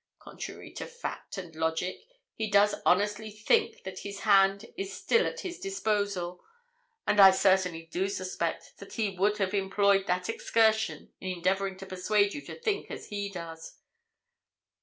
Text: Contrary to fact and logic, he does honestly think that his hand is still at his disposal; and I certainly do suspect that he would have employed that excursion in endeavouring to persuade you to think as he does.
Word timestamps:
Contrary 0.17 0.71
to 0.71 0.87
fact 0.87 1.37
and 1.37 1.55
logic, 1.55 2.01
he 2.33 2.49
does 2.49 2.73
honestly 2.87 3.29
think 3.29 3.83
that 3.83 3.99
his 3.99 4.21
hand 4.21 4.65
is 4.75 4.91
still 4.91 5.27
at 5.27 5.41
his 5.41 5.59
disposal; 5.59 6.43
and 7.05 7.19
I 7.19 7.29
certainly 7.29 7.85
do 7.85 8.09
suspect 8.09 8.79
that 8.79 8.93
he 8.93 9.15
would 9.15 9.37
have 9.37 9.53
employed 9.53 10.07
that 10.07 10.27
excursion 10.27 11.13
in 11.21 11.29
endeavouring 11.33 11.77
to 11.77 11.85
persuade 11.85 12.33
you 12.33 12.41
to 12.47 12.59
think 12.59 12.89
as 12.89 13.09
he 13.09 13.29
does. 13.29 13.77